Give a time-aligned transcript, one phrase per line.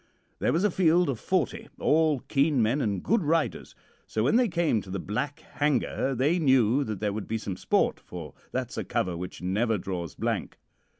[0.39, 3.75] There was a field of forty, all keen men and good riders,
[4.07, 7.55] so when they came to the Black Hanger they knew that there would be some
[7.55, 10.57] sport, for that's a cover which never draws blank.